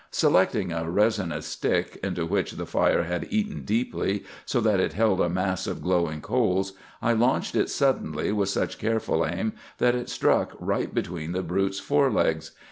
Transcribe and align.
"Selecting 0.09 0.71
a 0.71 0.89
resinous 0.89 1.45
stick 1.45 1.99
into 2.01 2.25
which 2.25 2.53
the 2.53 2.65
fire 2.65 3.03
had 3.03 3.27
eaten 3.29 3.61
deeply, 3.63 4.23
so 4.47 4.59
that 4.59 4.79
it 4.79 4.93
held 4.93 5.21
a 5.21 5.29
mass 5.29 5.67
of 5.67 5.79
glowing 5.83 6.21
coals, 6.21 6.73
I 7.03 7.13
launched 7.13 7.53
it 7.55 7.69
suddenly 7.69 8.31
with 8.31 8.49
such 8.49 8.79
careful 8.79 9.23
aim 9.23 9.53
that 9.77 9.93
it 9.93 10.09
struck 10.09 10.53
right 10.59 10.91
between 10.91 11.33
the 11.33 11.43
brute's 11.43 11.79
fore 11.79 12.09
legs. 12.11 12.49